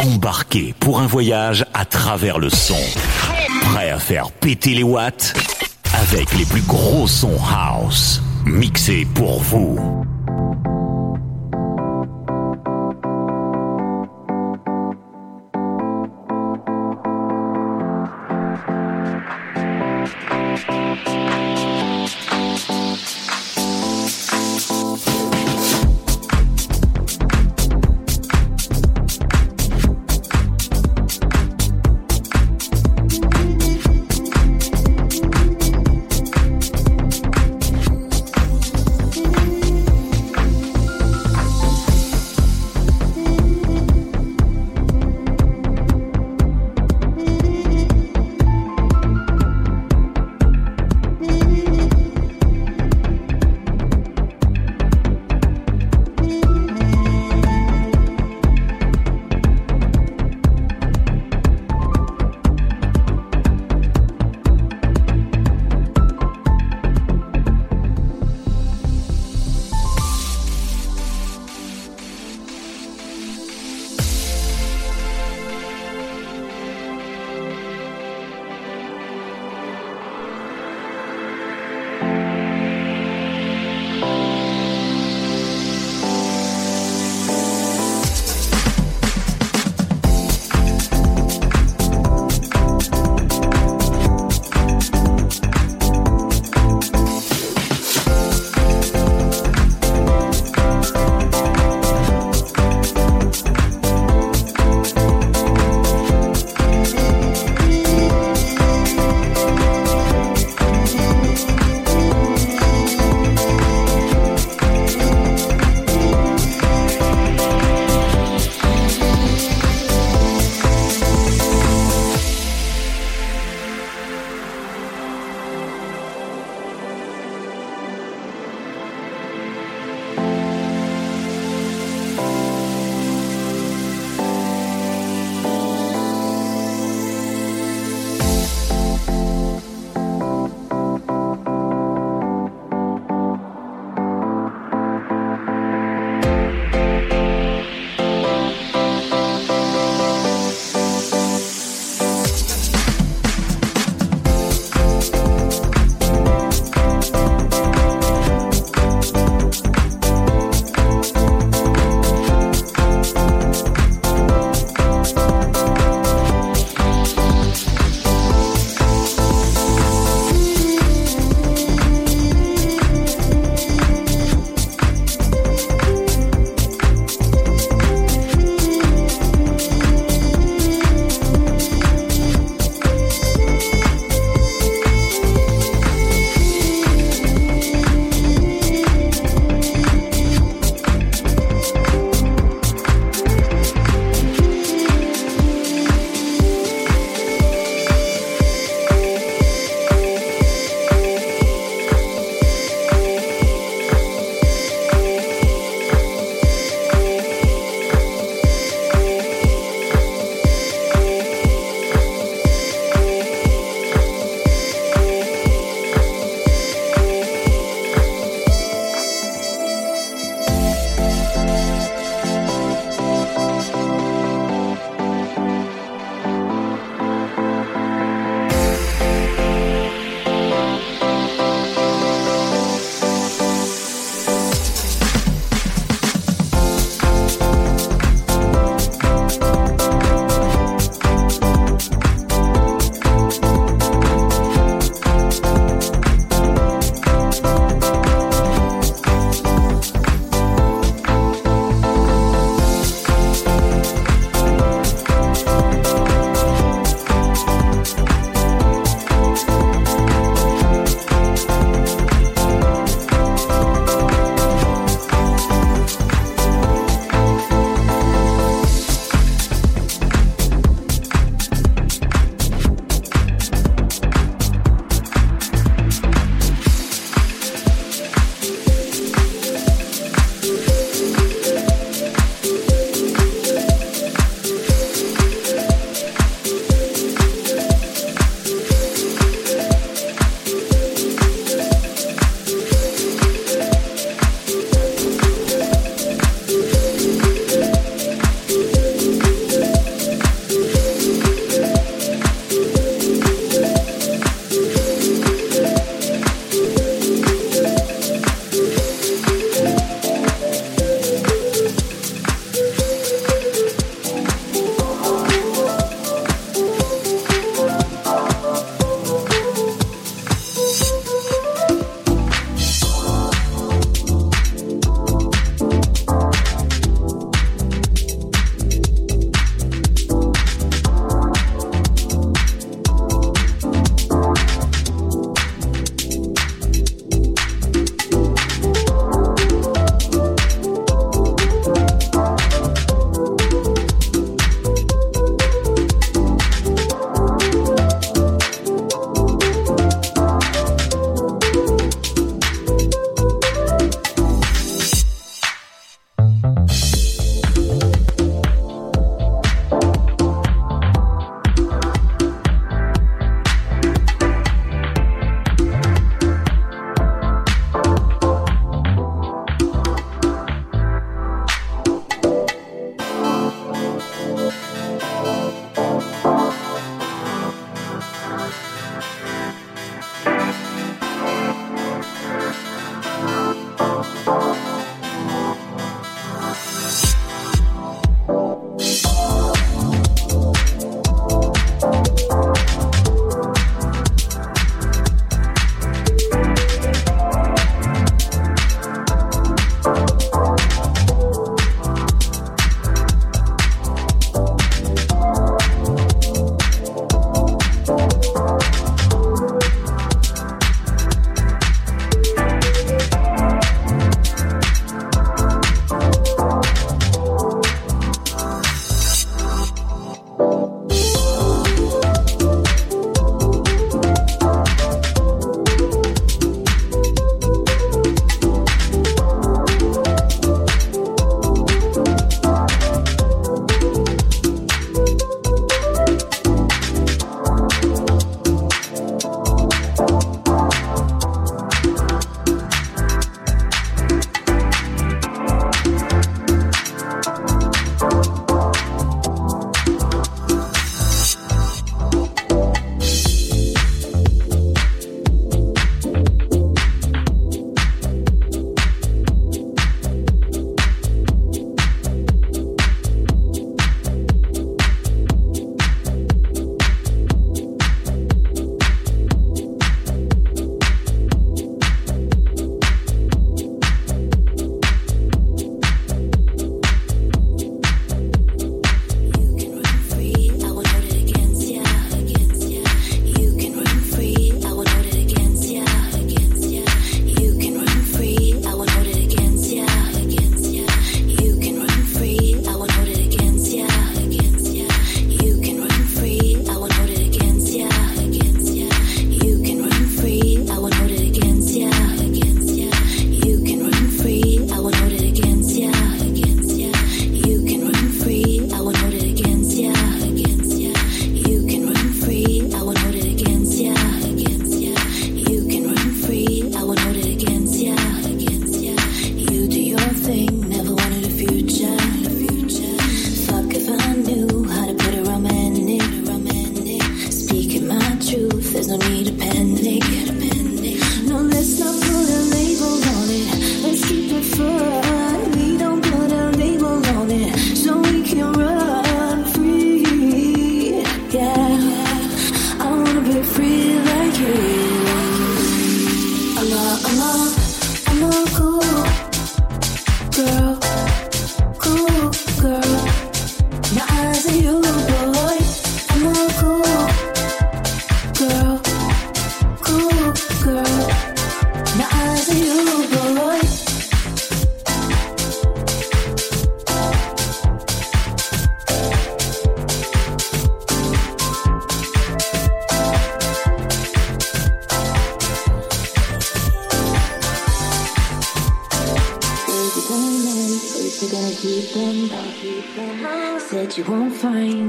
[0.00, 2.78] Embarqué pour un voyage à travers le son.
[3.62, 5.34] Prêt à faire péter les watts
[5.92, 10.07] avec les plus gros sons house mixés pour vous.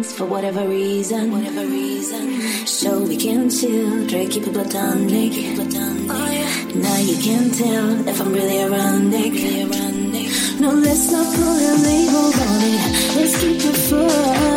[0.09, 1.31] us for whatever reason.
[1.31, 2.41] Whatever reason.
[2.67, 5.31] So we can chill, drink, keep it platonic.
[5.31, 6.09] Keep it platonic.
[6.09, 6.81] Oh, yeah.
[6.83, 9.33] Now you can tell if I'm really ironic.
[9.33, 10.27] Really ironic.
[10.59, 13.15] No, let's not put a label on it.
[13.15, 14.49] Let's keep it for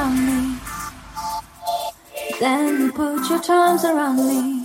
[0.00, 0.58] around me.
[2.40, 4.64] Then you put your charms around me.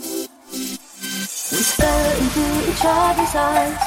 [0.51, 3.77] We stare into each other's eyes.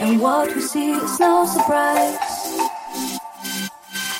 [0.00, 2.18] And what we see is no surprise.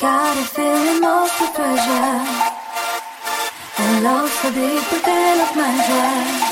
[0.01, 2.17] Got a feeling of the treasure.
[3.79, 6.44] And love's a big within of my dread.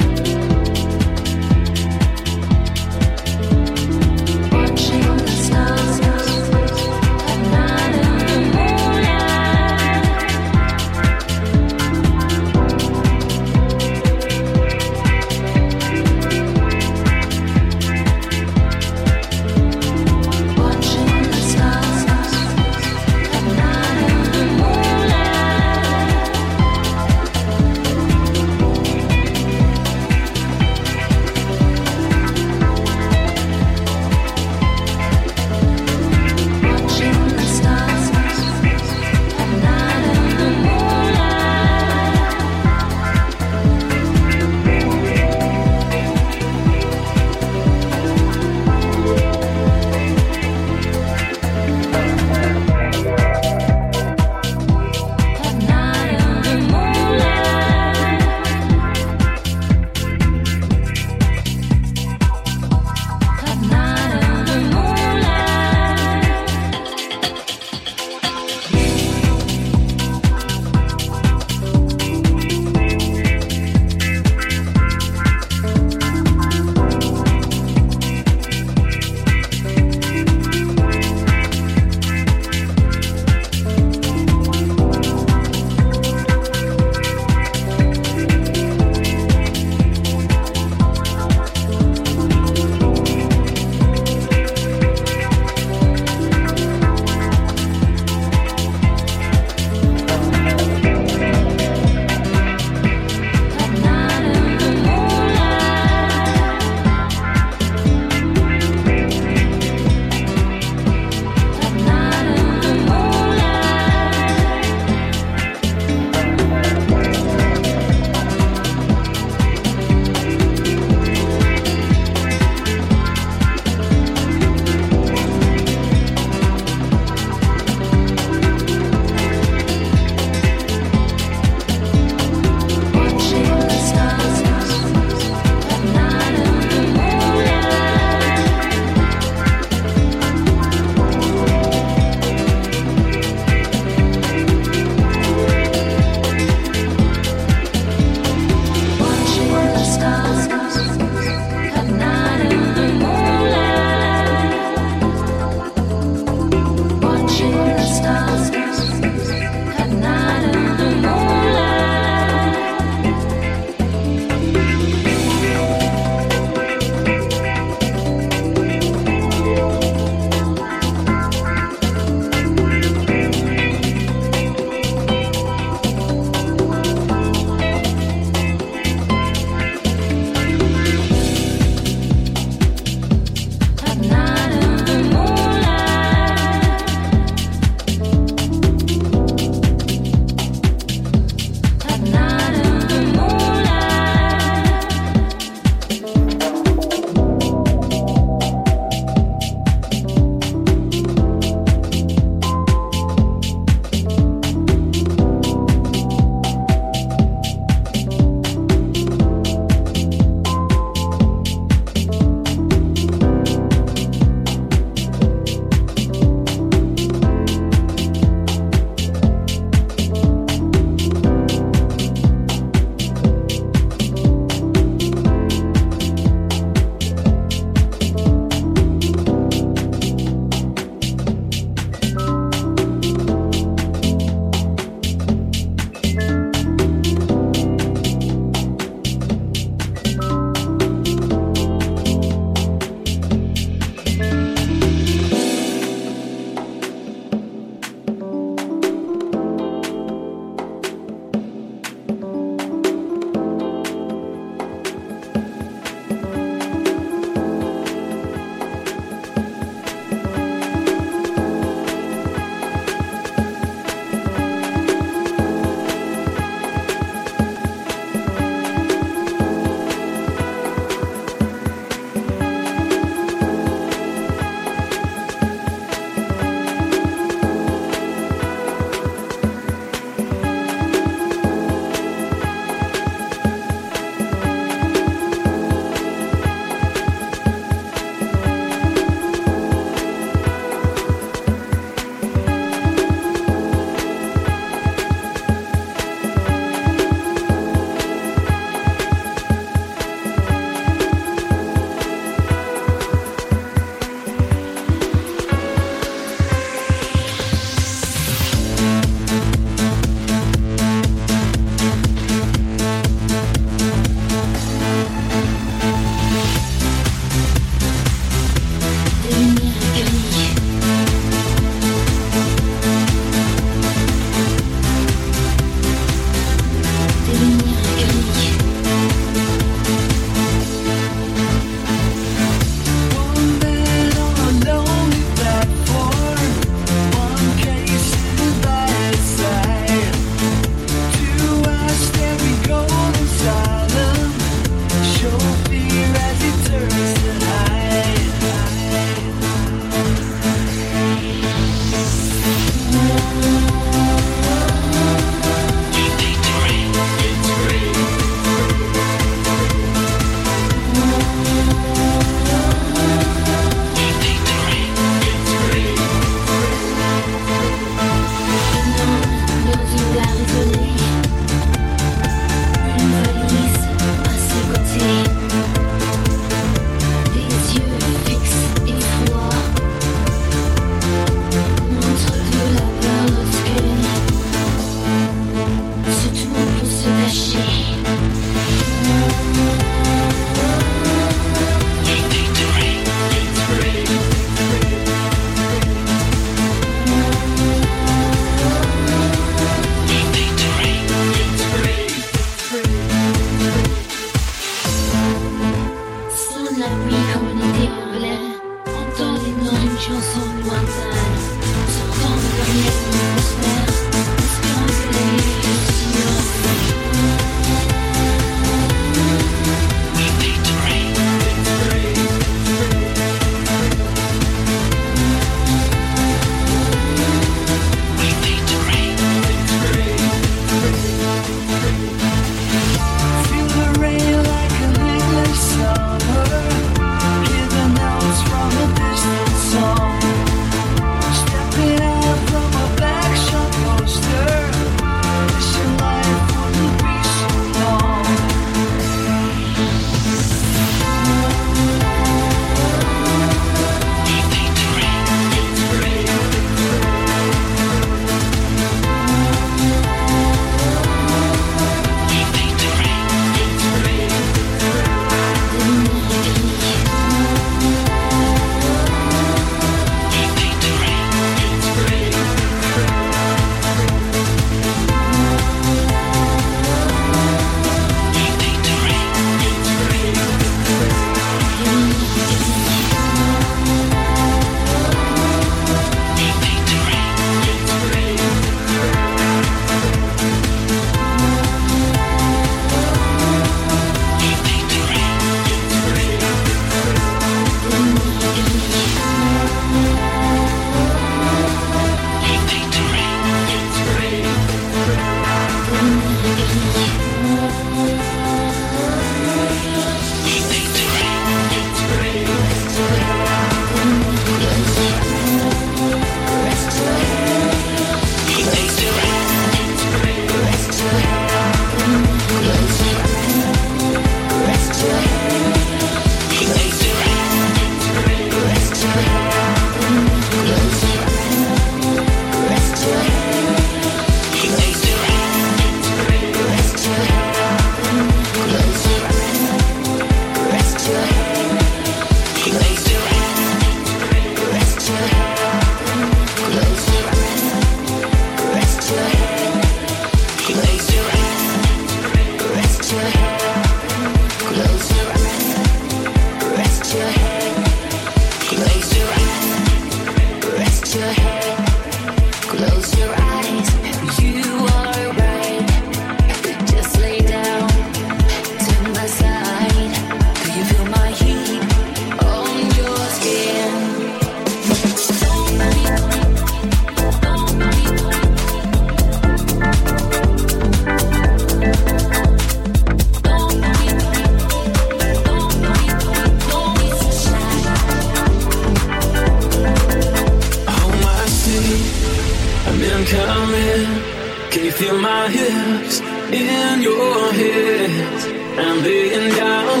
[595.24, 596.20] my hips,
[596.52, 598.42] in your hips.
[598.84, 600.00] I'm laying down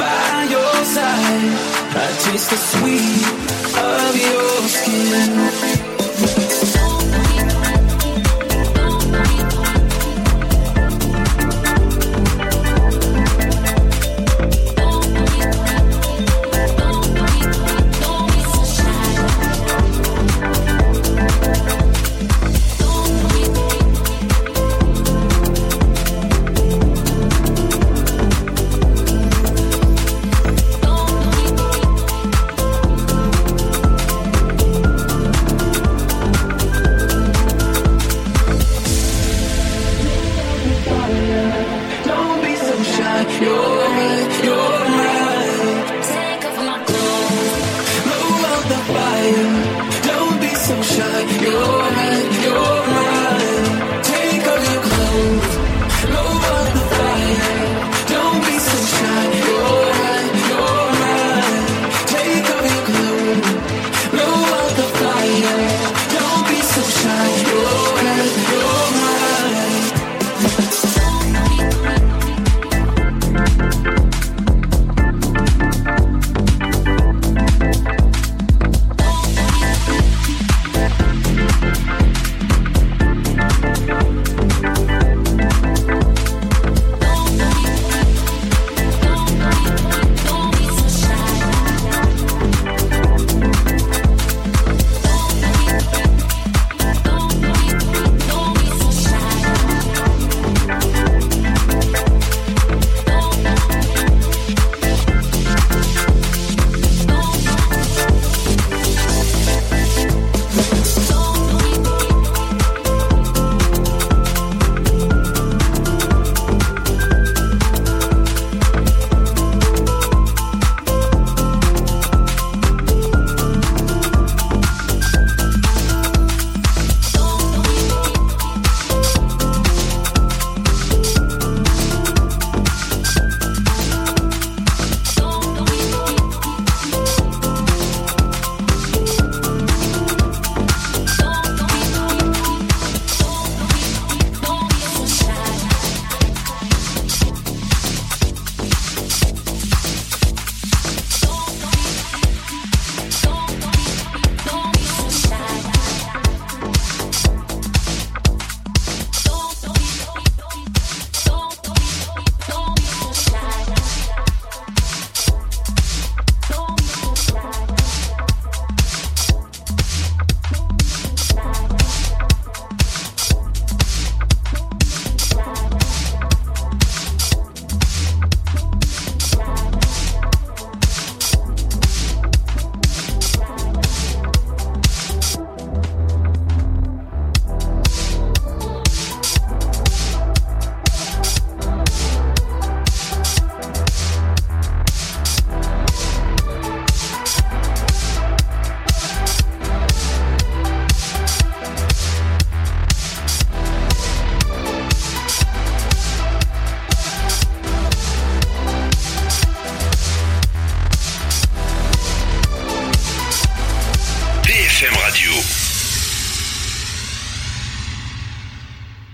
[0.00, 1.52] by your side.
[2.04, 3.26] I taste the sweet
[3.96, 5.95] of your skin.